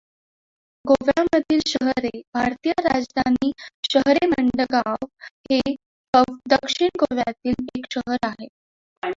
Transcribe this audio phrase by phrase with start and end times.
[0.85, 3.51] गोव्यामधील शहरे भारतीय राजधानी
[3.91, 5.05] शहरेमडगांव
[5.51, 5.59] हे
[6.45, 8.47] दक्षिण गोव्यातील एक शहर आहे.